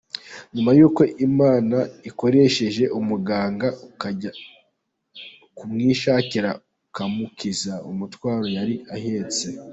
Nyuma 0.53 0.71
y’uko 0.77 1.01
Imana 1.27 1.77
ikoresheje 2.09 2.83
umuganga 2.99 3.67
akajya 3.89 4.31
kumwishakira 5.57 6.49
akamukiza 6.89 7.73
umutwaro 7.89 8.45
yari 8.57 8.75
ahetse. 8.95 9.45